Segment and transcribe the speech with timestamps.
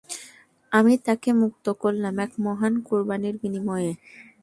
[0.71, 3.91] আমি তাকে মুক্ত করলাম এক মহান কুরবানীর বিনিময়ে।